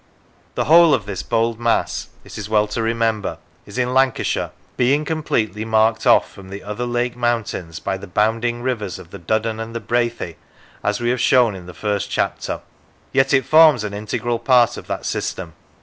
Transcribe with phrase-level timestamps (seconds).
[0.55, 4.49] The whole of this bold mass, it is well to remember, is in Lanca shire,
[4.75, 9.19] being completely marked off from the other Lake mountains by the bounding rivers of the
[9.19, 10.37] Duddon and the Brathay,
[10.83, 12.61] as we have shown in the first chapter.
[13.13, 15.53] Yet it forms an integral part of that system.